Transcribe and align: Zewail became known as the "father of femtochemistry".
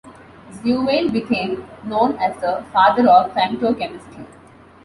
Zewail 0.51 1.09
became 1.13 1.67
known 1.83 2.17
as 2.17 2.35
the 2.41 2.65
"father 2.73 3.07
of 3.07 3.29
femtochemistry". 3.35 4.25